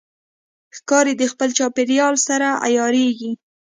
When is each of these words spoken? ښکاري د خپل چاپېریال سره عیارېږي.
ښکاري 0.77 1.13
د 1.17 1.23
خپل 1.31 1.49
چاپېریال 1.57 2.15
سره 2.27 2.47
عیارېږي. 2.65 3.31